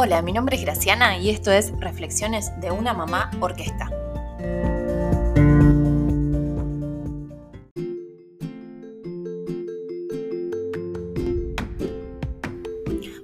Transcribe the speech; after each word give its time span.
Hola, 0.00 0.22
mi 0.22 0.32
nombre 0.32 0.54
es 0.54 0.62
Graciana 0.62 1.18
y 1.18 1.28
esto 1.28 1.50
es 1.50 1.72
Reflexiones 1.80 2.52
de 2.60 2.70
una 2.70 2.94
mamá 2.94 3.32
orquesta. 3.40 3.90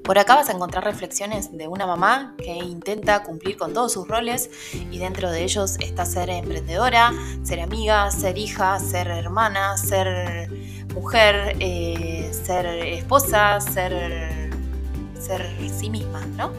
Por 0.03 0.19
acá 0.19 0.35
vas 0.35 0.49
a 0.49 0.53
encontrar 0.53 0.83
reflexiones 0.83 1.57
de 1.57 1.69
una 1.69 1.87
mamá 1.87 2.35
que 2.39 2.57
intenta 2.57 3.23
cumplir 3.23 3.57
con 3.57 3.73
todos 3.73 3.93
sus 3.93 4.09
roles 4.09 4.51
y 4.91 4.99
dentro 4.99 5.31
de 5.31 5.45
ellos 5.45 5.77
está 5.79 6.05
ser 6.05 6.29
emprendedora, 6.29 7.13
ser 7.45 7.61
amiga, 7.61 8.11
ser 8.11 8.37
hija, 8.37 8.81
ser 8.81 9.07
hermana, 9.07 9.77
ser 9.77 10.51
mujer, 10.93 11.57
eh, 11.61 12.33
ser 12.33 12.67
esposa, 12.67 13.61
ser, 13.61 14.44
ser 15.25 15.43
sí 15.69 15.89
misma, 15.89 16.21
¿no? 16.37 16.53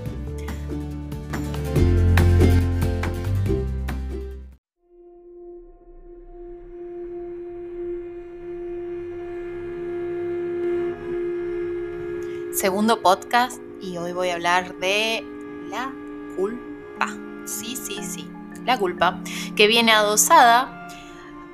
segundo 12.56 13.04
podcast 13.04 13.62
y 13.80 13.98
hoy 13.98 14.12
voy 14.12 14.30
a 14.30 14.34
hablar 14.34 14.80
de 14.80 15.24
la 15.70 15.94
culpa. 16.36 17.16
Sí, 17.46 17.76
sí, 17.76 18.00
sí, 18.02 18.28
la 18.66 18.80
culpa 18.80 19.22
que 19.56 19.68
viene 19.68 19.92
adosada 19.92 20.88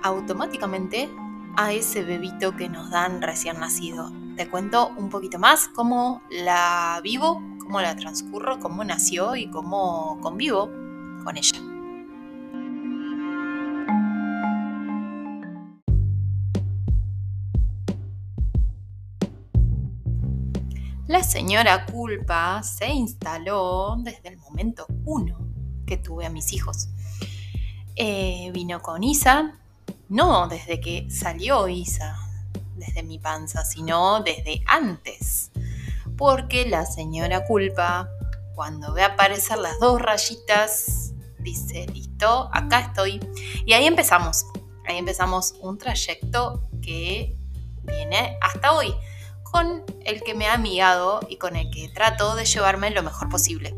automáticamente 0.04 1.10
a 1.58 1.74
ese 1.74 2.04
bebito 2.04 2.56
que 2.56 2.70
nos 2.70 2.90
dan 2.92 3.22
recién 3.22 3.60
nacido. 3.60 4.21
Te 4.36 4.50
cuento 4.50 4.90
un 4.98 5.10
poquito 5.10 5.38
más 5.40 5.68
cómo 5.68 6.22
la 6.30 7.00
vivo, 7.04 7.42
cómo 7.60 7.82
la 7.82 7.96
transcurro, 7.96 8.60
cómo 8.60 8.84
nació 8.84 9.36
y 9.36 9.50
cómo 9.50 10.20
convivo 10.22 10.70
con 11.24 11.38
ella. 11.38 11.60
La 21.08 21.24
señora 21.24 21.86
culpa 21.86 22.64
se 22.64 22.88
instaló 22.88 23.98
desde 23.98 24.30
el 24.30 24.38
momento 24.38 24.86
uno 25.04 25.40
que 25.86 25.98
tuve 25.98 26.26
a 26.26 26.30
mis 26.30 26.54
hijos. 26.54 26.88
Eh, 27.98 28.50
vino 28.54 28.82
con 28.82 29.04
Isa, 29.04 29.60
no 30.08 30.48
desde 30.48 30.80
que 30.80 31.12
salió 31.12 31.68
Isa, 31.68 32.18
desde 32.82 33.04
mi 33.04 33.20
panza, 33.20 33.64
sino 33.64 34.22
desde 34.24 34.62
antes. 34.68 35.52
Porque 36.18 36.66
la 36.66 36.86
señora 36.86 37.46
culpa, 37.46 38.10
cuando 38.56 38.94
ve 38.94 39.04
aparecer 39.04 39.58
las 39.60 39.80
dos 39.80 40.02
rayitas, 40.02 41.14
dice, 41.40 41.88
listo, 41.88 42.50
acá 42.52 42.80
estoy. 42.80 43.20
Y 43.66 43.74
ahí 43.74 43.86
empezamos. 43.86 44.46
Ahí 44.88 44.98
empezamos 44.98 45.54
un 45.62 45.78
trayecto 45.78 46.68
que 46.82 47.38
viene 47.84 48.38
hasta 48.42 48.74
hoy 48.74 48.94
con 49.44 49.84
el 50.06 50.22
que 50.24 50.34
me 50.34 50.48
ha 50.48 50.54
amigado 50.54 51.20
y 51.30 51.38
con 51.38 51.56
el 51.56 51.70
que 51.72 51.90
trato 51.90 52.36
de 52.36 52.46
llevarme 52.46 52.90
lo 52.92 53.04
mejor 53.04 53.30
posible. 53.30 53.76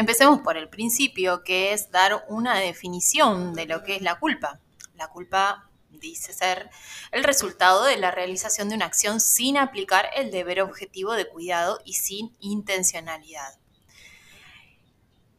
Empecemos 0.00 0.40
por 0.40 0.56
el 0.56 0.70
principio, 0.70 1.44
que 1.44 1.74
es 1.74 1.90
dar 1.90 2.24
una 2.26 2.58
definición 2.58 3.52
de 3.52 3.66
lo 3.66 3.82
que 3.82 3.96
es 3.96 4.00
la 4.00 4.18
culpa. 4.18 4.58
La 4.94 5.08
culpa 5.08 5.68
dice 5.90 6.32
ser 6.32 6.70
el 7.12 7.22
resultado 7.22 7.84
de 7.84 7.98
la 7.98 8.10
realización 8.10 8.70
de 8.70 8.76
una 8.76 8.86
acción 8.86 9.20
sin 9.20 9.58
aplicar 9.58 10.06
el 10.16 10.30
deber 10.30 10.62
objetivo 10.62 11.12
de 11.12 11.28
cuidado 11.28 11.82
y 11.84 11.92
sin 11.92 12.34
intencionalidad 12.40 13.58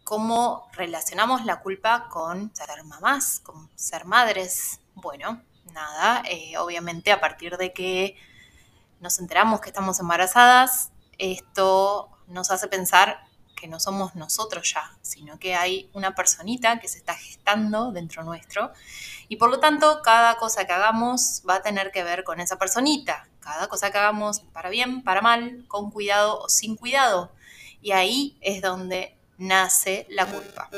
cómo 0.03 0.69
relacionamos 0.73 1.43
la 1.45 1.61
culpa 1.61 2.07
con 2.09 2.53
ser 2.53 2.83
mamás, 2.83 3.39
con 3.39 3.67
ser 3.75 4.05
madres. 4.05 4.79
Bueno, 4.93 5.41
nada, 5.73 6.21
eh, 6.29 6.55
obviamente 6.59 7.11
a 7.11 7.19
partir 7.19 7.57
de 7.57 7.73
que 7.73 8.15
nos 8.99 9.17
enteramos 9.17 9.59
que 9.59 9.69
estamos 9.69 9.99
embarazadas, 9.99 10.91
esto 11.17 12.11
nos 12.27 12.51
hace 12.51 12.67
pensar 12.67 13.30
que 13.61 13.67
no 13.67 13.79
somos 13.79 14.15
nosotros 14.15 14.73
ya, 14.73 14.97
sino 15.03 15.37
que 15.37 15.53
hay 15.53 15.91
una 15.93 16.15
personita 16.15 16.79
que 16.79 16.87
se 16.87 16.97
está 16.97 17.13
gestando 17.13 17.91
dentro 17.91 18.23
nuestro 18.23 18.71
y 19.29 19.35
por 19.35 19.51
lo 19.51 19.59
tanto 19.59 20.01
cada 20.03 20.37
cosa 20.37 20.65
que 20.65 20.73
hagamos 20.73 21.43
va 21.47 21.55
a 21.55 21.61
tener 21.61 21.91
que 21.91 22.03
ver 22.03 22.23
con 22.23 22.39
esa 22.39 22.57
personita. 22.57 23.27
Cada 23.39 23.67
cosa 23.67 23.91
que 23.91 23.99
hagamos 23.99 24.39
para 24.39 24.71
bien, 24.71 25.03
para 25.03 25.21
mal, 25.21 25.63
con 25.67 25.91
cuidado 25.91 26.39
o 26.39 26.49
sin 26.49 26.75
cuidado. 26.75 27.31
Y 27.81 27.91
ahí 27.91 28.37
es 28.41 28.63
donde 28.63 29.15
nace 29.37 30.07
la 30.09 30.25
culpa. 30.25 30.69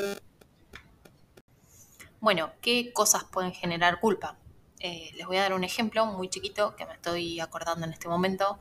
Bueno, 2.19 2.51
¿qué 2.61 2.91
cosas 2.93 3.23
pueden 3.23 3.53
generar 3.53 4.01
culpa? 4.01 4.37
Eh, 4.79 5.11
les 5.15 5.25
voy 5.25 5.37
a 5.37 5.43
dar 5.43 5.53
un 5.53 5.63
ejemplo 5.63 6.05
muy 6.05 6.29
chiquito 6.29 6.75
que 6.75 6.85
me 6.85 6.93
estoy 6.93 7.39
acordando 7.39 7.85
en 7.85 7.93
este 7.93 8.09
momento. 8.09 8.59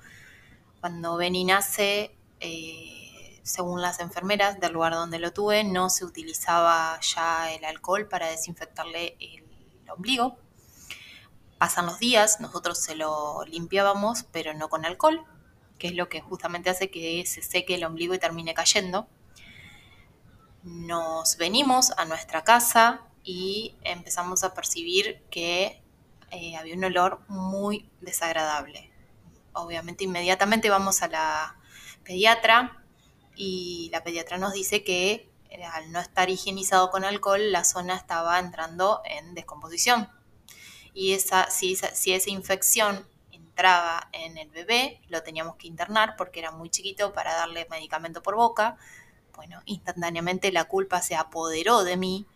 Cuando 0.80 1.16
Benny 1.16 1.44
nace, 1.44 2.16
eh, 2.40 3.01
según 3.42 3.82
las 3.82 4.00
enfermeras 4.00 4.60
del 4.60 4.72
lugar 4.72 4.92
donde 4.92 5.18
lo 5.18 5.32
tuve, 5.32 5.64
no 5.64 5.90
se 5.90 6.04
utilizaba 6.04 6.98
ya 7.00 7.52
el 7.52 7.64
alcohol 7.64 8.08
para 8.08 8.28
desinfectarle 8.28 9.16
el 9.20 9.44
ombligo. 9.90 10.38
Pasan 11.58 11.86
los 11.86 11.98
días, 11.98 12.40
nosotros 12.40 12.78
se 12.78 12.94
lo 12.94 13.44
limpiábamos, 13.44 14.24
pero 14.32 14.54
no 14.54 14.68
con 14.68 14.84
alcohol, 14.84 15.24
que 15.78 15.88
es 15.88 15.94
lo 15.94 16.08
que 16.08 16.20
justamente 16.20 16.70
hace 16.70 16.90
que 16.90 17.24
se 17.26 17.42
seque 17.42 17.74
el 17.74 17.84
ombligo 17.84 18.14
y 18.14 18.18
termine 18.18 18.54
cayendo 18.54 19.08
nos 20.62 21.36
venimos 21.36 21.92
a 21.96 22.04
nuestra 22.04 22.44
casa 22.44 23.02
y 23.24 23.74
empezamos 23.82 24.44
a 24.44 24.54
percibir 24.54 25.22
que 25.30 25.82
eh, 26.30 26.56
había 26.56 26.74
un 26.74 26.84
olor 26.84 27.20
muy 27.28 27.90
desagradable. 28.00 28.90
Obviamente 29.52 30.04
inmediatamente 30.04 30.70
vamos 30.70 31.02
a 31.02 31.08
la 31.08 31.56
pediatra 32.04 32.81
y 33.34 33.88
la 33.92 34.02
pediatra 34.02 34.38
nos 34.38 34.52
dice 34.52 34.84
que 34.84 35.30
eh, 35.50 35.64
al 35.64 35.92
no 35.92 36.00
estar 36.00 36.30
higienizado 36.30 36.90
con 36.90 37.04
alcohol 37.04 37.52
la 37.52 37.64
zona 37.64 37.96
estaba 37.96 38.38
entrando 38.38 39.02
en 39.04 39.34
descomposición. 39.34 40.08
Y 40.94 41.12
esa, 41.12 41.50
si, 41.50 41.76
si 41.76 42.12
esa 42.12 42.30
infección 42.30 43.06
entraba 43.30 44.08
en 44.12 44.38
el 44.38 44.50
bebé, 44.50 45.00
lo 45.08 45.22
teníamos 45.22 45.56
que 45.56 45.66
internar 45.66 46.14
porque 46.16 46.40
era 46.40 46.50
muy 46.50 46.70
chiquito 46.70 47.12
para 47.12 47.34
darle 47.34 47.66
medicamento 47.70 48.22
por 48.22 48.36
boca 48.36 48.78
bueno, 49.34 49.60
instantáneamente 49.64 50.52
la 50.52 50.64
culpa 50.64 51.00
se 51.02 51.14
apoderó 51.14 51.84
de 51.84 51.96
mí, 51.96 52.26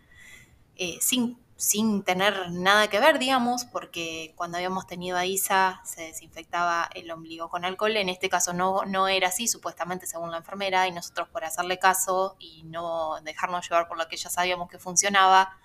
eh, 0.77 0.99
sin, 1.01 1.39
sin 1.57 2.03
tener 2.03 2.51
nada 2.53 2.89
que 2.89 3.01
ver, 3.01 3.19
digamos, 3.19 3.65
porque 3.65 4.35
cuando 4.37 4.59
habíamos 4.59 4.87
tenido 4.87 5.17
a 5.17 5.25
Isa 5.25 5.81
se 5.85 6.03
desinfectaba 6.03 6.89
el 6.95 7.11
ombligo 7.11 7.49
con 7.49 7.65
alcohol, 7.65 7.97
en 7.97 8.11
este 8.11 8.29
caso 8.29 8.53
no, 8.53 8.85
no 8.85 9.09
era 9.09 9.29
así, 9.29 9.49
supuestamente 9.49 10.07
según 10.07 10.31
la 10.31 10.39
enfermera, 10.39 10.87
y 10.87 10.93
nosotros 10.93 11.29
por 11.31 11.45
hacerle 11.45 11.79
caso 11.79 12.37
y 12.39 12.63
no 12.65 13.21
dejarnos 13.23 13.69
llevar 13.69 13.89
por 13.89 13.97
lo 13.97 14.07
que 14.07 14.19
ya 14.19 14.29
sabíamos 14.29 14.69
que 14.69 14.79
funcionaba, 14.79 15.59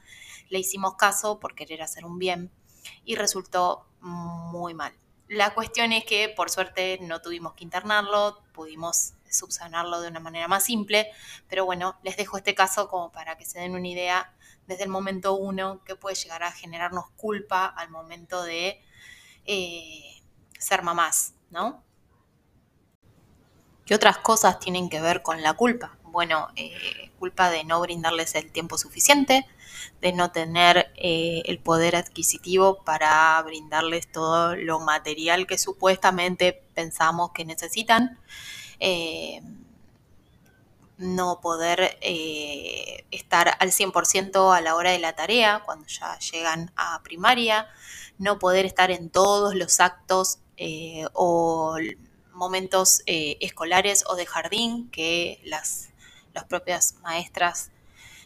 le 0.50 0.60
hicimos 0.60 0.96
caso 0.96 1.40
por 1.40 1.56
querer 1.56 1.82
hacer 1.82 2.06
un 2.06 2.20
bien 2.20 2.52
y 3.04 3.16
resultó 3.16 3.86
muy 4.00 4.74
mal. 4.74 4.94
La 5.28 5.54
cuestión 5.54 5.94
es 5.94 6.06
que 6.06 6.30
por 6.30 6.50
suerte 6.50 7.00
no 7.02 7.22
tuvimos 7.22 7.54
que 7.54 7.64
internarlo, 7.64 8.42
pudimos 8.54 9.14
subsanarlo 9.30 10.02
de 10.02 10.10
una 10.10 10.20
manera 10.20 10.48
más 10.48 10.64
simple, 10.64 11.10
pero 11.48 11.66
bueno, 11.66 11.98
les 12.04 12.18
dejo 12.18 12.38
este 12.38 12.56
caso 12.56 12.88
como 12.88 13.12
para 13.12 13.38
que 13.38 13.46
se 13.46 13.60
den 13.60 13.76
una 13.76 13.88
idea 13.88 14.34
desde 14.72 14.86
el 14.86 14.90
momento 14.90 15.34
uno 15.34 15.84
que 15.84 15.98
puede 15.98 16.16
llegar 16.16 16.44
a 16.44 16.52
generarnos 16.54 17.10
culpa 17.18 17.66
al 17.66 17.90
momento 17.90 18.42
de 18.42 18.82
eh, 19.46 20.24
ser 20.58 20.82
mamás, 20.82 21.34
¿no? 21.50 21.84
¿Qué 23.86 23.94
otras 23.96 24.20
cosas 24.20 24.60
tienen 24.60 24.88
que 24.88 25.02
ver 25.02 25.22
con 25.24 25.42
la 25.42 25.56
culpa? 25.56 25.98
Bueno, 26.04 26.48
eh, 26.56 27.12
culpa 27.20 27.50
de 27.50 27.66
no 27.66 27.82
brindarles 27.82 28.34
el 28.36 28.50
tiempo 28.50 28.78
suficiente, 28.78 29.46
de 30.00 30.14
no 30.14 30.32
tener 30.32 30.94
eh, 30.96 31.42
el 31.48 31.60
poder 31.60 31.98
adquisitivo 31.98 32.82
para 32.86 33.42
brindarles 33.42 34.10
todo 34.10 34.56
lo 34.56 34.80
material 34.80 35.48
que 35.48 35.58
supuestamente 35.58 36.64
pensamos 36.74 37.32
que 37.34 37.44
necesitan. 37.44 38.18
No 41.02 41.42
poder 41.42 41.98
eh, 42.02 43.06
estar 43.12 43.58
al 43.60 43.72
100% 43.72 44.56
a 44.56 44.62
la 44.62 44.76
hora 44.76 44.92
de 44.92 45.00
la 45.00 45.14
tarea 45.14 45.62
cuando 45.66 45.88
ya 45.88 46.18
llegan 46.20 46.72
a 46.76 47.02
primaria, 47.04 47.68
no 48.18 48.40
poder 48.40 48.66
estar 48.66 48.92
en 48.92 49.10
todos 49.10 49.56
los 49.56 49.80
actos 49.80 50.40
o 51.14 51.76
momentos 52.34 53.02
escolares 53.08 54.04
o 54.08 54.16
de 54.16 54.28
jardín 54.28 54.92
que 54.92 55.42
las, 55.44 55.90
las 56.34 56.44
propias 56.46 56.96
maestras 57.02 57.72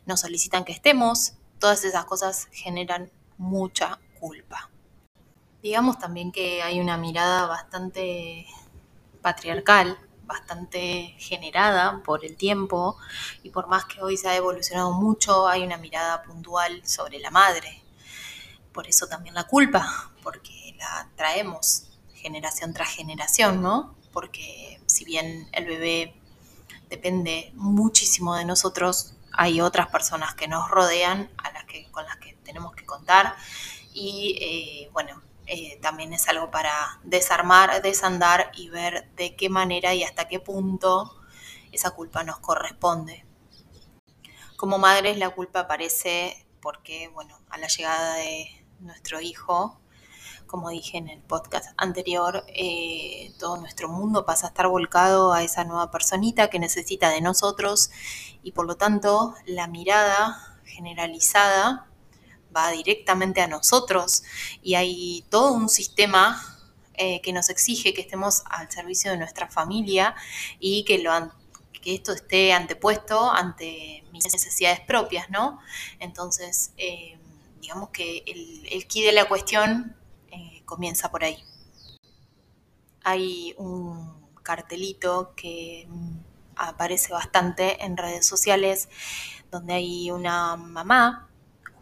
nos 0.06 0.22
solicitan 0.22 0.66
que 0.66 0.74
estemos, 0.74 1.34
todas 1.60 1.84
esas 1.84 2.06
cosas 2.06 2.48
generan 2.52 3.12
mucha 3.38 4.00
culpa. 4.20 4.70
Digamos 5.62 5.98
también 5.98 6.32
que 6.32 6.62
hay 6.62 6.80
una 6.80 6.98
mirada 6.98 7.48
bastante 7.48 8.46
patriarcal, 9.22 9.98
bastante 10.26 11.16
generada 11.18 12.02
por 12.04 12.26
el 12.26 12.36
tiempo 12.36 12.98
y 13.44 13.50
por 13.50 13.68
más 13.68 13.86
que 13.86 14.02
hoy 14.02 14.18
se 14.18 14.28
ha 14.28 14.36
evolucionado 14.36 14.94
mucho, 14.94 15.48
hay 15.48 15.64
una 15.64 15.78
mirada 15.78 16.24
puntual 16.24 16.86
sobre 16.88 17.20
la 17.20 17.32
madre. 17.32 17.84
Por 18.74 18.88
eso 18.88 19.08
también 19.08 19.36
la 19.36 19.46
culpa, 19.46 20.12
porque 20.24 20.76
la 20.78 21.10
traemos 21.16 21.88
generación 22.14 22.74
tras 22.74 22.90
generación, 22.90 23.62
¿no? 23.62 23.96
Porque 24.12 24.82
si 24.86 25.06
bien 25.06 25.48
el 25.52 25.66
bebé 25.66 26.16
depende 26.90 27.52
muchísimo 27.56 28.36
de 28.36 28.46
nosotros, 28.46 29.14
hay 29.32 29.62
otras 29.62 29.88
personas 29.88 30.34
que 30.36 30.48
nos 30.48 30.70
rodean 30.70 31.30
a 31.38 31.52
las 31.52 31.66
que, 31.66 31.90
con 31.92 32.06
las 32.06 32.18
que 32.18 32.38
tenemos 32.44 32.74
que 32.76 32.86
contar 32.86 33.36
y 33.94 34.38
eh, 34.42 34.90
bueno, 34.94 35.22
eh, 35.48 35.80
también 35.82 36.14
es 36.14 36.28
algo 36.28 36.50
para 36.52 37.00
desarmar, 37.04 37.82
desandar 37.82 38.52
y 38.56 38.70
ver 38.70 39.10
de 39.16 39.36
qué 39.36 39.50
manera 39.50 39.94
y 39.94 40.04
hasta 40.04 40.28
qué 40.28 40.40
punto 40.40 41.16
esa 41.72 41.92
culpa 41.92 42.24
nos 42.24 42.40
corresponde. 42.40 43.26
Como 44.58 44.78
madres 44.78 45.18
la 45.18 45.30
culpa 45.30 45.62
aparece 45.62 46.48
porque, 46.62 47.10
bueno, 47.10 47.40
a 47.50 47.58
la 47.58 47.68
llegada 47.68 48.16
de 48.16 48.66
nuestro 48.80 49.22
hijo, 49.22 49.80
como 50.48 50.70
dije 50.70 50.98
en 50.98 51.10
el 51.10 51.22
podcast 51.22 51.74
anterior, 51.78 52.44
eh, 52.48 53.34
todo 53.40 53.58
nuestro 53.58 53.90
mundo 53.90 54.26
pasa 54.26 54.48
a 54.48 54.50
estar 54.50 54.68
volcado 54.68 55.34
a 55.34 55.44
esa 55.44 55.64
nueva 55.64 55.92
personita 55.92 56.50
que 56.50 56.60
necesita 56.60 57.10
de 57.10 57.22
nosotros 57.22 57.92
y 58.44 58.52
por 58.52 58.66
lo 58.66 58.78
tanto 58.78 59.36
la 59.46 59.68
mirada 59.68 60.60
generalizada 60.66 61.88
va 62.56 62.72
directamente 62.72 63.42
a 63.42 63.48
nosotros 63.48 64.24
y 64.62 64.76
hay 64.76 65.26
todo 65.30 65.52
un 65.52 65.70
sistema 65.70 66.42
eh, 66.94 67.20
que 67.22 67.34
nos 67.34 67.50
exige 67.50 67.94
que 67.94 68.02
estemos 68.02 68.44
al 68.50 68.72
servicio 68.72 69.12
de 69.12 69.18
nuestra 69.18 69.50
familia 69.50 70.16
y 70.60 70.86
que, 70.86 71.04
esto 71.84 72.14
esté 72.14 72.52
antepuesto 72.52 73.30
ante 73.32 74.04
mis 74.12 74.24
necesidades 74.24 74.80
propias, 74.80 75.30
¿no? 75.30 75.60
Entonces, 76.00 76.72
eh, 76.78 77.18
digamos 77.62 77.90
que 77.90 78.24
el, 78.26 78.68
el 78.72 78.88
key 78.88 79.04
de 79.04 79.12
la 79.12 79.26
cuestión 79.26 79.96
eh, 80.32 80.64
comienza 80.66 81.12
por 81.12 81.24
ahí. 81.24 81.38
Hay 83.04 83.54
un 83.58 84.16
cartelito 84.42 85.34
que 85.36 85.88
aparece 86.56 87.12
bastante 87.12 87.84
en 87.84 87.98
redes 87.98 88.26
sociales 88.26 88.90
donde 89.52 89.74
hay 89.74 90.12
una 90.12 90.56
mamá 90.56 91.28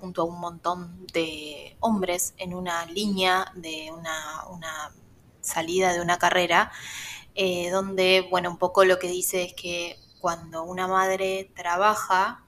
junto 0.04 0.24
a 0.24 0.26
un 0.26 0.38
montón 0.38 1.08
de 1.14 1.78
hombres 1.80 2.34
en 2.38 2.54
una 2.54 2.86
línea 2.88 3.50
de 3.56 3.90
una, 3.90 4.92
salida 5.40 5.94
de 5.94 6.02
una 6.02 6.18
carrera, 6.18 6.74
eh, 7.36 7.70
donde, 7.70 8.28
bueno, 8.30 8.50
un 8.52 8.58
poco 8.58 8.84
lo 8.84 9.00
que 9.00 9.08
dice 9.08 9.44
es 9.44 9.54
que 9.54 9.98
cuando 10.20 10.64
una 10.64 10.88
madre 10.90 11.50
trabaja, 11.56 12.44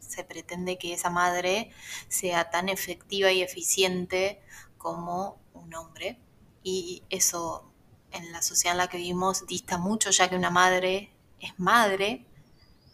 se 0.00 0.22
pretende 0.22 0.76
que 0.76 0.92
esa 0.92 1.08
madre 1.08 1.70
sea 2.08 2.50
tan 2.50 2.68
efectiva 2.68 3.32
y 3.32 3.40
eficiente 3.40 4.42
como 4.76 5.38
un 5.54 5.74
hombre. 5.74 6.18
Y 6.62 7.04
eso 7.08 7.72
en 8.12 8.32
la 8.32 8.42
sociedad 8.42 8.74
en 8.74 8.78
la 8.78 8.88
que 8.88 8.98
vivimos 8.98 9.46
dista 9.46 9.78
mucho, 9.78 10.10
ya 10.10 10.28
que 10.28 10.36
una 10.36 10.50
madre 10.50 11.10
es 11.40 11.58
madre 11.58 12.26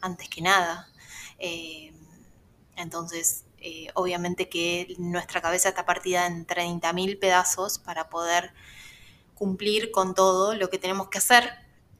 antes 0.00 0.28
que 0.28 0.40
nada. 0.40 0.87
Eh, 1.40 1.93
entonces, 2.76 3.44
eh, 3.66 3.88
obviamente 3.94 4.50
que 4.50 4.94
nuestra 4.99 5.40
cabeza 5.40 5.70
está 5.70 5.87
partida 5.87 6.26
en 6.26 6.46
30.000 6.46 7.19
pedazos 7.19 7.78
para 7.78 8.11
poder 8.11 8.52
cumplir 9.34 9.90
con 9.90 10.14
todo 10.14 10.55
lo 10.55 10.69
que 10.69 10.78
tenemos 10.78 11.08
que 11.08 11.16
hacer 11.16 11.50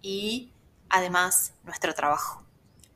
y 0.02 0.52
además 0.90 1.55
nuestro 1.64 1.94
trabajo. 1.94 2.44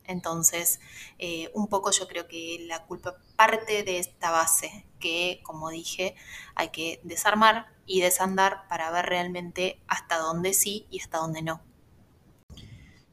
Entonces, 0.03 0.79
eh, 1.17 1.49
un 1.55 1.67
poco 1.67 1.89
yo 1.89 2.07
creo 2.07 2.27
que 2.27 2.63
la 2.67 2.85
culpa 2.85 3.17
parte 3.35 3.81
de 3.81 3.97
esta 3.97 4.29
base 4.29 4.85
que, 4.99 5.41
como 5.43 5.71
dije, 5.71 6.15
hay 6.53 6.69
que 6.69 6.99
desarmar 7.03 7.73
y 7.87 8.01
desandar 8.01 8.67
para 8.67 8.91
ver 8.91 9.07
realmente 9.07 9.81
hasta 9.87 10.19
dónde 10.19 10.53
sí 10.53 10.85
y 10.91 11.01
hasta 11.01 11.17
dónde 11.17 11.41
no. 11.41 11.63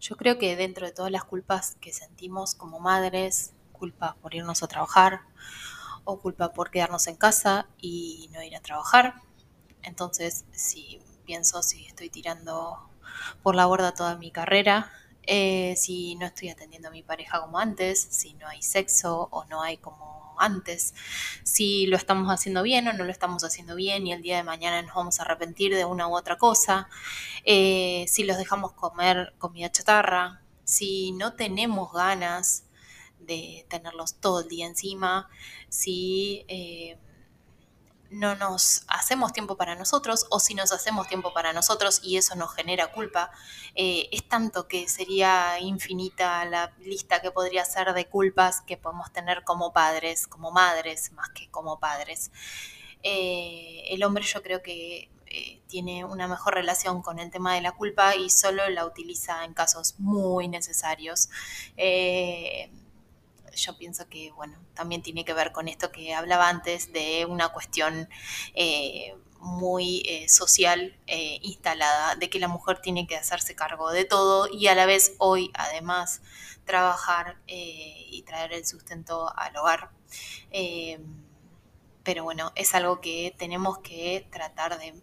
Yo 0.00 0.16
creo 0.16 0.36
que 0.38 0.54
dentro 0.54 0.84
de 0.84 0.92
todas 0.92 1.10
las 1.10 1.24
culpas 1.24 1.76
que 1.80 1.94
sentimos 1.94 2.54
como 2.54 2.78
madres, 2.78 3.54
culpa 3.76 4.16
por 4.20 4.34
irnos 4.34 4.62
a 4.62 4.68
trabajar 4.68 5.20
o 6.04 6.18
culpa 6.18 6.52
por 6.52 6.70
quedarnos 6.70 7.06
en 7.06 7.16
casa 7.16 7.66
y 7.78 8.30
no 8.32 8.42
ir 8.42 8.56
a 8.56 8.60
trabajar. 8.60 9.14
Entonces, 9.82 10.44
si 10.52 11.00
pienso 11.24 11.62
si 11.62 11.86
estoy 11.86 12.08
tirando 12.10 12.88
por 13.42 13.54
la 13.54 13.66
borda 13.66 13.92
toda 13.92 14.16
mi 14.16 14.30
carrera, 14.30 14.92
eh, 15.24 15.74
si 15.76 16.14
no 16.14 16.26
estoy 16.26 16.50
atendiendo 16.50 16.88
a 16.88 16.92
mi 16.92 17.02
pareja 17.02 17.40
como 17.40 17.58
antes, 17.58 18.00
si 18.10 18.34
no 18.34 18.46
hay 18.46 18.62
sexo 18.62 19.28
o 19.32 19.44
no 19.46 19.62
hay 19.62 19.76
como 19.76 20.36
antes, 20.38 20.94
si 21.42 21.86
lo 21.86 21.96
estamos 21.96 22.28
haciendo 22.32 22.62
bien 22.62 22.86
o 22.88 22.92
no 22.92 23.04
lo 23.04 23.10
estamos 23.10 23.42
haciendo 23.42 23.74
bien 23.74 24.06
y 24.06 24.12
el 24.12 24.22
día 24.22 24.36
de 24.36 24.44
mañana 24.44 24.82
nos 24.82 24.94
vamos 24.94 25.18
a 25.18 25.22
arrepentir 25.22 25.74
de 25.74 25.84
una 25.84 26.06
u 26.08 26.16
otra 26.16 26.36
cosa, 26.36 26.88
eh, 27.44 28.04
si 28.08 28.22
los 28.24 28.38
dejamos 28.38 28.72
comer 28.72 29.34
comida 29.38 29.70
chatarra, 29.72 30.42
si 30.64 31.12
no 31.12 31.34
tenemos 31.34 31.92
ganas 31.92 32.65
de 33.26 33.66
tenerlos 33.68 34.14
todo 34.14 34.40
el 34.40 34.48
día 34.48 34.66
encima, 34.66 35.28
si 35.68 36.44
eh, 36.48 36.98
no 38.10 38.36
nos 38.36 38.84
hacemos 38.88 39.32
tiempo 39.32 39.56
para 39.56 39.74
nosotros 39.74 40.26
o 40.30 40.38
si 40.38 40.54
nos 40.54 40.72
hacemos 40.72 41.08
tiempo 41.08 41.32
para 41.32 41.52
nosotros 41.52 42.00
y 42.02 42.16
eso 42.16 42.36
nos 42.36 42.54
genera 42.54 42.92
culpa, 42.92 43.30
eh, 43.74 44.08
es 44.12 44.28
tanto 44.28 44.68
que 44.68 44.88
sería 44.88 45.58
infinita 45.60 46.44
la 46.44 46.72
lista 46.78 47.20
que 47.20 47.30
podría 47.30 47.64
ser 47.64 47.92
de 47.92 48.06
culpas 48.08 48.60
que 48.60 48.76
podemos 48.76 49.12
tener 49.12 49.42
como 49.44 49.72
padres, 49.72 50.26
como 50.26 50.52
madres, 50.52 51.12
más 51.12 51.28
que 51.30 51.50
como 51.50 51.80
padres. 51.80 52.30
Eh, 53.02 53.84
el 53.88 54.02
hombre 54.04 54.24
yo 54.24 54.42
creo 54.42 54.62
que 54.62 55.10
tiene 55.66 56.04
una 56.04 56.28
mejor 56.28 56.54
relación 56.54 57.02
con 57.02 57.18
el 57.18 57.30
tema 57.30 57.54
de 57.56 57.60
la 57.60 57.72
culpa 57.72 58.16
y 58.16 58.30
solo 58.30 58.70
la 58.70 58.86
utiliza 58.86 59.44
en 59.44 59.52
casos 59.52 59.96
muy 59.98 60.48
necesarios 60.48 61.28
yo 63.56 63.76
pienso 63.76 64.08
que, 64.08 64.30
bueno, 64.32 64.58
también 64.74 65.02
tiene 65.02 65.24
que 65.24 65.32
ver 65.34 65.52
con 65.52 65.68
esto 65.68 65.90
que 65.90 66.14
hablaba 66.14 66.48
antes 66.48 66.92
de 66.92 67.26
una 67.26 67.48
cuestión 67.48 68.08
eh, 68.54 69.14
muy 69.40 70.02
eh, 70.06 70.28
social 70.28 70.98
eh, 71.06 71.38
instalada, 71.42 72.16
de 72.16 72.30
que 72.30 72.38
la 72.38 72.48
mujer 72.48 72.80
tiene 72.80 73.06
que 73.06 73.16
hacerse 73.16 73.54
cargo 73.54 73.90
de 73.90 74.04
todo 74.04 74.48
y 74.52 74.68
a 74.68 74.74
la 74.74 74.86
vez 74.86 75.14
hoy, 75.18 75.50
además, 75.54 76.22
trabajar 76.64 77.38
y 77.46 78.22
traer 78.22 78.52
el 78.52 78.66
sustento 78.66 79.32
al 79.36 79.56
hogar. 79.56 79.90
pero 82.02 82.24
bueno, 82.24 82.52
es 82.54 82.74
algo 82.74 83.00
que 83.00 83.34
tenemos 83.38 83.78
que 83.78 84.26
tratar 84.32 84.78
de 84.78 84.94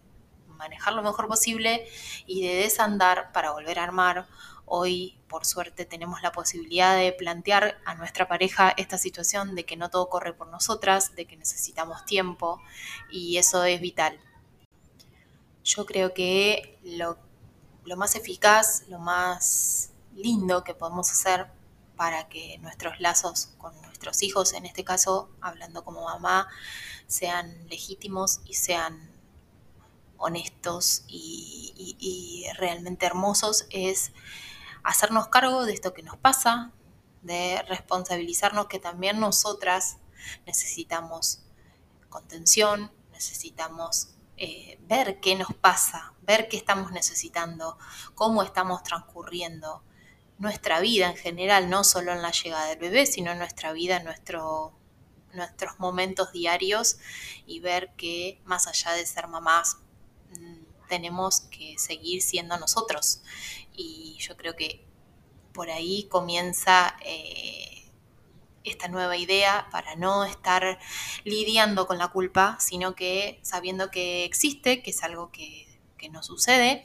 manejar 0.46 0.92
lo 0.94 1.02
mejor 1.02 1.26
posible 1.26 1.86
y 2.26 2.46
de 2.46 2.54
desandar 2.54 3.32
para 3.32 3.52
volver 3.52 3.78
a 3.78 3.84
armar 3.84 4.26
Hoy, 4.66 5.18
por 5.34 5.46
suerte, 5.46 5.84
tenemos 5.84 6.22
la 6.22 6.30
posibilidad 6.30 6.96
de 6.96 7.10
plantear 7.10 7.80
a 7.84 7.96
nuestra 7.96 8.28
pareja 8.28 8.72
esta 8.76 8.98
situación 8.98 9.56
de 9.56 9.64
que 9.64 9.76
no 9.76 9.90
todo 9.90 10.08
corre 10.08 10.32
por 10.32 10.46
nosotras, 10.46 11.16
de 11.16 11.26
que 11.26 11.36
necesitamos 11.36 12.06
tiempo 12.06 12.62
y 13.10 13.36
eso 13.36 13.64
es 13.64 13.80
vital. 13.80 14.20
Yo 15.64 15.86
creo 15.86 16.14
que 16.14 16.78
lo, 16.84 17.18
más 17.96 18.14
eficaz, 18.14 18.84
lo 18.86 19.00
más 19.00 19.90
lindo 20.14 20.62
que 20.62 20.72
podemos 20.72 21.10
hacer 21.10 21.48
para 21.96 22.28
que 22.28 22.58
nuestros 22.58 23.00
lazos 23.00 23.54
con 23.58 23.74
nuestros 23.82 24.22
hijos, 24.22 24.52
en 24.52 24.66
este 24.66 24.84
caso 24.84 25.30
hablando 25.40 25.82
como 25.82 26.04
mamá, 26.04 26.46
sean 27.08 27.68
legítimos 27.68 28.40
y 28.44 28.54
sean 28.54 29.10
honestos 30.16 31.02
y, 31.08 31.96
y 31.98 32.46
realmente 32.56 33.04
hermosos, 33.04 33.66
es 33.70 34.12
hacernos 34.84 35.28
cargo 35.28 35.64
de 35.64 35.72
esto 35.72 35.94
que 35.94 36.02
nos 36.02 36.16
pasa, 36.16 36.72
de 37.22 37.62
responsabilizarnos 37.68 38.66
que 38.66 38.78
también 38.78 39.18
nosotras 39.18 39.96
necesitamos 40.46 41.40
contención, 42.08 42.92
necesitamos 43.10 44.10
eh, 44.36 44.78
ver 44.82 45.20
qué 45.20 45.34
nos 45.34 45.52
pasa, 45.54 46.12
ver 46.22 46.48
qué 46.48 46.56
estamos 46.56 46.92
necesitando, 46.92 47.78
cómo 48.14 48.42
estamos 48.42 48.82
transcurriendo 48.82 49.82
nuestra 50.38 50.80
vida 50.80 51.08
en 51.08 51.16
general, 51.16 51.70
no 51.70 51.82
solo 51.82 52.12
en 52.12 52.22
la 52.22 52.30
llegada 52.30 52.66
del 52.66 52.78
bebé, 52.78 53.06
sino 53.06 53.32
en 53.32 53.38
nuestra 53.38 53.72
vida, 53.72 53.96
en 53.96 54.04
nuestro, 54.04 54.76
nuestros 55.32 55.78
momentos 55.78 56.32
diarios 56.32 56.98
y 57.46 57.60
ver 57.60 57.94
que 57.96 58.40
más 58.44 58.66
allá 58.66 58.92
de 58.92 59.06
ser 59.06 59.28
mamás, 59.28 59.78
tenemos 60.88 61.40
que 61.50 61.76
seguir 61.78 62.22
siendo 62.22 62.58
nosotros. 62.58 63.20
Y 63.72 64.16
yo 64.20 64.36
creo 64.36 64.54
que 64.56 64.84
por 65.52 65.70
ahí 65.70 66.04
comienza 66.10 66.96
eh, 67.04 67.90
esta 68.64 68.88
nueva 68.88 69.16
idea 69.16 69.68
para 69.70 69.94
no 69.94 70.24
estar 70.24 70.78
lidiando 71.24 71.86
con 71.86 71.98
la 71.98 72.08
culpa, 72.08 72.56
sino 72.60 72.94
que 72.94 73.38
sabiendo 73.42 73.90
que 73.90 74.24
existe, 74.24 74.82
que 74.82 74.90
es 74.90 75.02
algo 75.02 75.30
que, 75.30 75.66
que 75.98 76.08
nos 76.08 76.26
sucede 76.26 76.84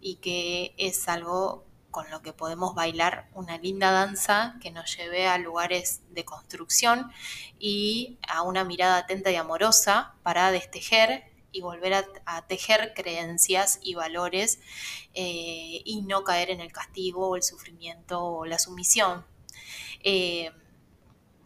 y 0.00 0.16
que 0.16 0.74
es 0.76 1.08
algo 1.08 1.64
con 1.90 2.08
lo 2.10 2.22
que 2.22 2.32
podemos 2.32 2.74
bailar 2.74 3.28
una 3.34 3.58
linda 3.58 3.90
danza 3.90 4.56
que 4.62 4.70
nos 4.70 4.96
lleve 4.96 5.26
a 5.26 5.38
lugares 5.38 6.02
de 6.10 6.24
construcción 6.24 7.10
y 7.58 8.18
a 8.28 8.42
una 8.42 8.64
mirada 8.64 8.98
atenta 8.98 9.30
y 9.30 9.36
amorosa 9.36 10.14
para 10.22 10.52
destejer 10.52 11.29
y 11.52 11.60
volver 11.60 11.94
a, 11.94 12.46
tejer 12.46 12.92
creencias 12.94 13.78
y 13.82 13.94
valores 13.94 14.60
eh, 15.14 15.82
y 15.84 16.02
no 16.02 16.24
caer 16.24 16.50
en 16.50 16.60
el 16.60 16.72
castigo 16.72 17.28
o 17.28 17.36
el 17.36 17.42
sufrimiento 17.42 18.24
o 18.24 18.44
la 18.46 18.58
sumisión. 18.58 19.26
Eh, 20.02 20.50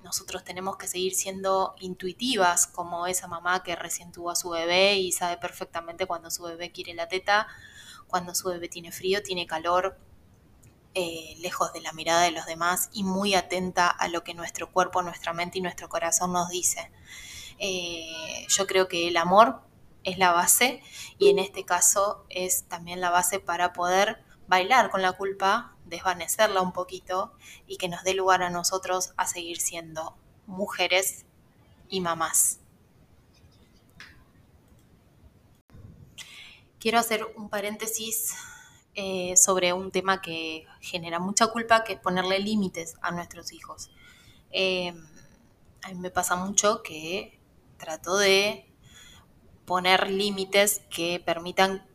nosotros 0.03 0.45
tenemos 0.45 0.77
que 0.77 0.87
seguir 0.87 1.15
siendo 1.15 1.75
intuitivas 1.81 2.67
como 2.67 3.07
esa 3.07 3.27
mamá 3.27 3.63
que 3.63 3.75
recién 3.75 4.13
tuvo 4.13 4.31
a 4.31 4.37
su 4.37 4.51
bebé 4.51 4.97
y 4.97 5.13
sabe 5.13 5.39
perfectamente 5.39 6.07
cuando 6.07 6.31
su 6.31 6.43
bebé 6.43 6.71
quiere 6.71 6.93
la 6.93 7.09
teta, 7.09 7.47
cuando 8.07 8.35
su 8.35 8.49
bebé 8.49 8.69
tiene 8.69 8.93
frío, 8.93 9.23
tiene 9.23 9.47
calor, 9.47 9.99
eh, 10.93 11.35
lejos 11.41 11.73
de 11.73 11.81
la 11.81 11.93
mirada 11.93 12.23
de 12.23 12.31
los 12.31 12.47
demás 12.47 12.91
y 12.93 13.03
muy 13.03 13.35
atenta 13.35 13.89
a 13.89 14.09
lo 14.09 14.23
que 14.23 14.35
nuestro 14.35 14.71
cuerpo, 14.71 15.03
nuestra 15.03 15.33
mente 15.33 15.59
y 15.59 15.63
nuestro 15.63 15.89
corazón 15.89 16.33
nos 16.33 16.51
dice. 16.51 16.91
Yo 18.49 18.67
creo 18.67 18.89
que 18.89 19.09
el 19.09 19.17
amor 19.17 19.64
es 20.05 20.19
la 20.19 20.33
base 20.33 20.83
y 21.19 21.31
en 21.31 21.39
este 21.39 21.65
caso 21.65 22.25
es 22.29 22.65
también 22.65 23.01
la 23.01 23.11
base 23.11 23.41
para 23.41 23.73
poder 23.73 24.23
bailar 24.47 24.91
con 24.91 25.03
la 25.03 25.13
culpa, 25.13 25.77
desvanecerla 25.87 26.61
un 26.61 26.73
poquito 26.73 27.33
y 27.67 27.77
que 27.77 27.89
nos 27.89 28.05
dé 28.05 28.15
lugar 28.15 28.43
a 28.43 28.51
nosotros 28.51 29.13
a 29.17 29.27
seguir 29.27 29.61
siendo 29.61 30.17
mujeres 30.47 31.25
y 31.89 32.01
mamás. 32.01 32.61
Quiero 36.79 36.99
hacer 36.99 37.27
un 37.37 37.49
paréntesis 37.49 38.35
eh, 38.95 39.37
sobre 39.39 39.73
un 39.73 39.91
tema 39.91 40.21
que 40.21 40.67
genera 40.81 41.19
mucha 41.19 41.47
culpa, 41.47 41.83
que 41.83 41.95
es 41.95 42.01
ponerle 42.01 42.39
límites 42.39 42.97
a 43.01 43.11
nuestros 43.11 43.53
hijos. 43.53 43.91
Eh, 44.51 44.95
a 45.83 45.89
mí 45.89 45.95
me 45.95 46.11
pasa 46.11 46.37
mucho 46.37 46.83
que 46.83 47.41
trato 47.79 48.19
de 48.19 48.71
poner 49.65 50.11
límites 50.11 50.83
que 50.91 51.23
permitan, 51.25 51.87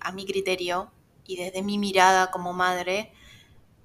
a 0.00 0.10
mi 0.12 0.26
criterio 0.26 0.90
y 1.24 1.36
desde 1.36 1.62
mi 1.62 1.78
mirada 1.78 2.30
como 2.30 2.52
madre, 2.52 3.12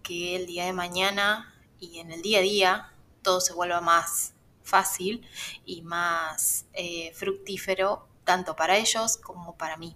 que 0.02 0.36
el 0.36 0.48
día 0.48 0.66
de 0.66 0.74
mañana 0.74 1.54
y 1.80 2.00
en 2.00 2.12
el 2.12 2.22
día 2.22 2.40
a 2.40 2.42
día 2.42 2.94
todo 3.22 3.42
se 3.42 3.54
vuelva 3.54 3.82
más 3.82 4.34
fácil 4.64 5.28
y 5.66 5.82
más 5.82 6.66
eh, 6.74 7.12
fructífero, 7.14 8.08
tanto 8.24 8.56
para 8.56 8.78
ellos 8.78 9.18
como 9.18 9.56
para 9.58 9.78
mí. 9.78 9.96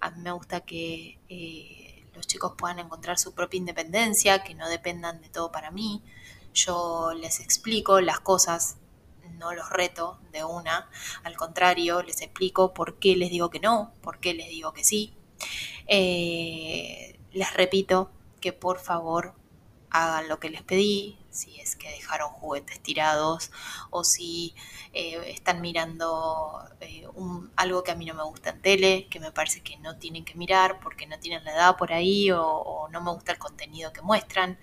A 0.00 0.10
mí 0.10 0.20
me 0.22 0.32
gusta 0.32 0.60
que 0.60 1.18
los 2.14 2.26
chicos 2.26 2.54
puedan 2.56 2.78
encontrar 2.78 3.18
su 3.18 3.34
propia 3.34 3.58
independencia, 3.58 4.42
que 4.42 4.54
no 4.54 4.68
dependan 4.68 5.20
de 5.20 5.28
todo 5.28 5.50
para 5.50 5.70
mí. 5.70 6.02
Yo 6.52 7.12
les 7.14 7.40
explico 7.40 8.00
las 8.00 8.20
cosas, 8.20 8.76
no 9.38 9.52
los 9.52 9.70
reto 9.70 10.18
de 10.32 10.44
una, 10.44 10.88
al 11.22 11.36
contrario, 11.36 12.02
les 12.02 12.20
explico 12.20 12.74
por 12.74 12.98
qué 12.98 13.16
les 13.16 13.30
digo 13.30 13.50
que 13.50 13.60
no, 13.60 13.92
por 14.02 14.18
qué 14.20 14.34
les 14.34 14.48
digo 14.48 14.72
que 14.72 14.84
sí. 14.84 15.14
Eh, 15.86 17.18
les 17.32 17.52
repito 17.54 18.10
que 18.40 18.52
por 18.52 18.78
favor 18.78 19.34
hagan 19.90 20.28
lo 20.28 20.40
que 20.40 20.50
les 20.50 20.62
pedí, 20.62 21.18
si 21.30 21.60
es 21.60 21.76
que 21.76 21.88
dejaron 21.88 22.30
juguetes 22.30 22.80
tirados 22.80 23.50
o 23.90 24.02
si 24.02 24.54
eh, 24.92 25.20
están 25.28 25.60
mirando 25.60 26.64
eh, 26.80 27.06
algo 27.56 27.82
que 27.84 27.92
a 27.92 27.94
mí 27.94 28.04
no 28.04 28.14
me 28.14 28.24
gusta 28.24 28.50
en 28.50 28.60
tele, 28.60 29.06
que 29.08 29.20
me 29.20 29.30
parece 29.32 29.62
que 29.62 29.76
no 29.78 29.96
tienen 29.96 30.24
que 30.24 30.34
mirar 30.34 30.80
porque 30.80 31.06
no 31.06 31.18
tienen 31.18 31.44
la 31.44 31.52
edad 31.52 31.76
por 31.76 31.92
ahí 31.92 32.30
o, 32.32 32.88
no 32.90 33.00
me 33.02 33.12
gusta 33.12 33.32
el 33.32 33.38
contenido 33.38 33.92
que 33.92 34.02
muestran. 34.02 34.58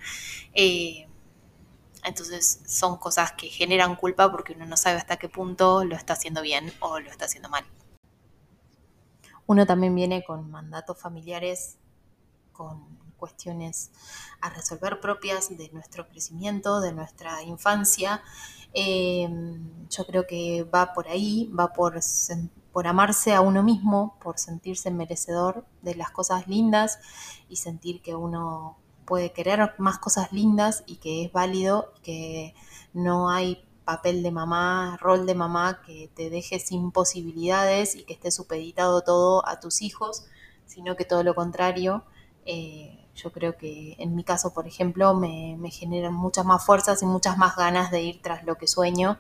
Entonces 2.04 2.62
son 2.66 2.98
cosas 2.98 3.34
que 3.34 3.48
generan 3.48 3.96
culpa 3.96 4.32
porque 4.32 4.54
uno 4.54 4.66
no 4.66 4.78
sabe 4.78 4.98
hasta 4.98 5.18
qué 5.18 5.30
punto 5.30 5.84
lo 5.84 5.96
está 5.96 6.14
haciendo 6.14 6.42
bien 6.42 6.72
o 6.80 7.00
lo 7.00 7.10
está 7.10 7.26
haciendo 7.26 7.50
mal. 7.50 7.66
Uno 9.46 9.66
también 9.66 9.94
viene 9.94 10.24
con 10.24 10.50
mandatos 10.50 10.98
familiares, 10.98 11.78
con 12.54 13.02
cuestiones 13.18 13.92
a 14.42 14.50
resolver 14.50 15.00
propias 15.00 15.56
de 15.56 15.70
nuestro 15.72 16.08
crecimiento, 16.08 16.82
de 16.82 16.94
nuestra 16.94 17.44
infancia. 17.44 18.24
Em, 18.74 19.88
yo 19.90 20.06
creo 20.06 20.26
que 20.26 20.64
va 20.64 20.94
por 20.94 21.08
ahí, 21.08 21.52
va 21.58 21.72
por, 21.74 22.00
por 22.72 22.88
amarse 22.88 23.34
a 23.34 23.42
uno 23.42 23.62
mismo, 23.62 24.18
por 24.22 24.40
sentirse 24.40 24.90
merecedor 24.90 25.66
de 25.82 25.96
las 25.96 26.12
cosas 26.12 26.48
lindas 26.48 27.00
y 27.48 27.58
sentir 27.58 28.02
que 28.02 28.16
uno 28.16 28.78
puede 29.12 29.34
querer 29.34 29.74
más 29.78 29.98
cosas 29.98 30.32
lindas 30.32 30.86
y 30.88 30.96
que 30.96 31.26
es 31.26 31.34
válido, 31.34 31.92
que 32.02 32.56
no 32.94 33.30
hay 33.30 33.62
papel 33.84 34.24
de 34.24 34.32
mamá, 34.32 34.98
rol 35.02 35.26
de 35.26 35.36
mamá 35.36 35.82
que 35.86 36.10
te 36.16 36.30
deje 36.30 36.60
sin 36.60 36.92
posibilidades 36.92 37.94
y 37.96 38.04
que 38.04 38.14
esté 38.14 38.32
supeditado 38.32 39.02
todo 39.02 39.46
a 39.46 39.60
tus 39.60 39.82
hijos, 39.82 40.24
sino 40.66 40.96
que 40.96 41.04
todo 41.04 41.24
lo 41.24 41.36
contrario. 41.36 42.06
Eh, 42.46 43.06
yo 43.14 43.34
creo 43.34 43.58
que 43.58 43.98
en 44.00 44.16
mi 44.16 44.24
caso, 44.24 44.54
por 44.54 44.66
ejemplo, 44.66 45.14
me, 45.14 45.60
generan 45.72 46.14
muchas 46.14 46.46
más 46.46 46.66
fuerzas 46.66 47.04
y 47.04 47.06
muchas 47.06 47.38
más 47.38 47.58
ganas 47.58 47.92
de 47.92 48.02
ir 48.04 48.22
tras 48.22 48.46
lo 48.46 48.56
que 48.56 48.68
sueño. 48.68 49.20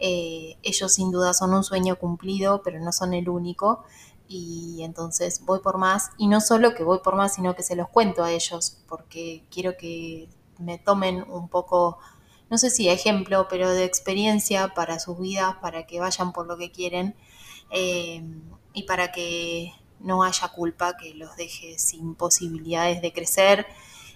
Eh, 0.00 0.56
ellos 0.64 0.92
sin 0.92 1.12
duda 1.12 1.32
son 1.32 1.54
un 1.54 1.62
sueño 1.62 1.94
cumplido, 1.94 2.60
pero 2.64 2.80
no 2.80 2.90
son 2.90 3.14
el 3.14 3.28
único. 3.28 3.84
Y 4.28 4.82
entonces 4.82 5.42
voy 5.44 5.60
por 5.60 5.78
más. 5.78 6.10
Y 6.18 6.28
no 6.28 6.40
solo 6.40 6.74
que 6.74 6.84
voy 6.84 6.98
por 7.02 7.16
más, 7.16 7.34
sino 7.34 7.56
que 7.56 7.62
se 7.62 7.76
los 7.76 7.88
cuento 7.88 8.22
a 8.22 8.30
ellos, 8.30 8.78
porque 8.88 9.44
quiero 9.50 9.76
que 9.76 10.28
me 10.58 10.78
tomen 10.78 11.24
un 11.30 11.48
poco, 11.48 11.98
no 12.50 12.58
sé 12.58 12.70
si 12.70 12.88
ejemplo, 12.88 13.46
pero 13.48 13.70
de 13.70 13.84
experiencia 13.84 14.74
para 14.74 14.98
sus 14.98 15.18
vidas, 15.18 15.56
para 15.62 15.86
que 15.86 16.00
vayan 16.00 16.32
por 16.32 16.46
lo 16.46 16.58
que 16.58 16.70
quieren. 16.70 17.16
Eh, 17.70 18.22
y 18.72 18.84
para 18.84 19.12
que 19.12 19.72
no 20.00 20.22
haya 20.22 20.48
culpa 20.48 20.96
que 20.96 21.14
los 21.14 21.36
deje 21.36 21.78
sin 21.78 22.14
posibilidades 22.14 23.02
de 23.02 23.12
crecer 23.12 23.66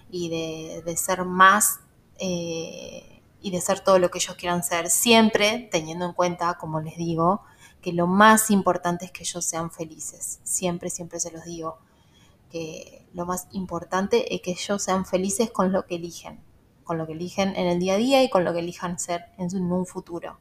y 0.09 0.29
de, 0.29 0.97
ser 0.97 1.25
más 1.25 1.79
eh, 2.19 3.21
y 3.41 3.51
de 3.51 3.61
ser 3.61 3.79
todo 3.81 3.99
lo 3.99 4.09
que 4.11 4.19
ellos 4.19 4.35
quieran 4.35 4.63
ser, 4.63 4.89
siempre 4.89 5.67
teniendo 5.71 6.05
en 6.05 6.13
cuenta, 6.13 6.57
como 6.57 6.79
les 6.79 6.95
digo, 6.97 7.41
que 7.83 7.93
lo 7.93 8.07
más 8.07 8.49
importante 8.49 9.05
es 9.05 9.11
que 9.11 9.23
ellos 9.23 9.45
sean 9.45 9.69
felices. 9.69 10.39
Siempre, 10.43 10.89
siempre 10.89 11.19
se 11.19 11.31
los 11.31 11.43
digo, 11.43 11.77
que 12.49 13.05
lo 13.13 13.25
más 13.25 13.47
importante 13.51 14.33
es 14.33 14.41
que 14.41 14.51
ellos 14.51 14.81
sean 14.81 15.05
felices 15.05 15.51
con 15.51 15.71
lo 15.71 15.85
que 15.85 15.95
eligen, 15.95 16.39
con 16.83 16.97
lo 16.97 17.05
que 17.05 17.13
eligen 17.13 17.55
en 17.55 17.67
el 17.67 17.79
día 17.79 17.95
a 17.95 17.97
día 17.97 18.23
y 18.23 18.29
con 18.29 18.45
lo 18.45 18.53
que 18.53 18.59
elijan 18.59 18.97
ser 18.97 19.25
en 19.37 19.53
un 19.71 19.85
futuro. 19.85 20.39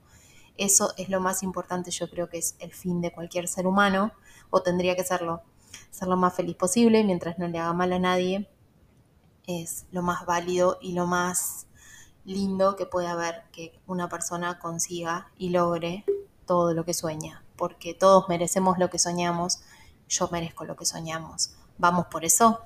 Eso 0.56 0.92
es 0.96 1.08
lo 1.08 1.20
más 1.20 1.42
importante, 1.42 1.90
yo 1.90 2.08
creo 2.08 2.28
que 2.28 2.38
es 2.38 2.54
el 2.60 2.72
fin 2.72 3.00
de 3.00 3.10
cualquier 3.10 3.48
ser 3.48 3.66
humano 3.66 4.12
o 4.50 4.62
tendría 4.62 4.94
que 4.94 5.02
serlo, 5.02 5.42
ser 5.90 6.08
lo 6.08 6.16
más 6.16 6.34
feliz 6.34 6.54
posible 6.54 7.02
mientras 7.02 7.38
no 7.38 7.48
le 7.48 7.58
haga 7.58 7.72
mal 7.72 7.92
a 7.92 7.98
nadie, 7.98 8.48
es 9.46 9.86
lo 9.90 10.02
más 10.02 10.24
válido 10.26 10.78
y 10.80 10.92
lo 10.92 11.06
más 11.06 11.66
lindo 12.24 12.76
que 12.76 12.86
puede 12.86 13.08
haber 13.08 13.42
que 13.50 13.80
una 13.86 14.08
persona 14.08 14.60
consiga 14.60 15.32
y 15.36 15.48
logre 15.48 16.04
todo 16.52 16.74
lo 16.74 16.84
que 16.84 16.92
sueña, 16.92 17.42
porque 17.56 17.94
todos 17.94 18.28
merecemos 18.28 18.76
lo 18.76 18.90
que 18.90 18.98
soñamos, 18.98 19.60
yo 20.06 20.28
merezco 20.30 20.66
lo 20.66 20.76
que 20.76 20.84
soñamos. 20.84 21.54
Vamos 21.78 22.08
por 22.08 22.26
eso. 22.26 22.60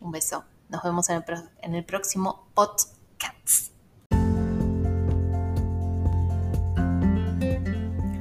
Un 0.00 0.12
beso. 0.12 0.44
Nos 0.68 0.82
vemos 0.82 1.08
en 1.08 1.24
el, 1.26 1.50
en 1.62 1.74
el 1.74 1.82
próximo 1.82 2.46
podcast. 2.52 3.72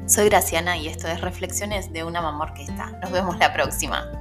Soy 0.08 0.30
Graciana 0.30 0.78
y 0.78 0.88
esto 0.88 1.10
es 1.10 1.20
Reflexiones 1.20 1.92
de 1.92 2.06
una 2.06 2.22
mamá 2.22 2.46
orquesta. 2.46 2.98
Nos 3.02 3.12
vemos 3.12 3.38
la 3.38 3.52
próxima. 3.52 4.21